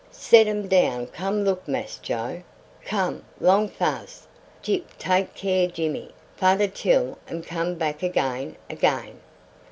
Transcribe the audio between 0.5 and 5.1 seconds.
down come look Mass Joe. Come 'long fas. Gyp